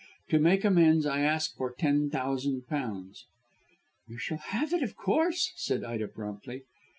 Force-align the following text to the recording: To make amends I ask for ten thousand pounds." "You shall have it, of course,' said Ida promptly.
To 0.29 0.39
make 0.39 0.65
amends 0.65 1.05
I 1.05 1.19
ask 1.19 1.55
for 1.55 1.71
ten 1.75 2.09
thousand 2.09 2.65
pounds." 2.65 3.27
"You 4.07 4.17
shall 4.17 4.39
have 4.39 4.73
it, 4.73 4.81
of 4.81 4.95
course,' 4.95 5.53
said 5.57 5.83
Ida 5.83 6.07
promptly. 6.07 6.63